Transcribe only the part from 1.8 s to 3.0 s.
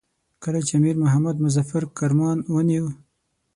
کرمان ونیوی.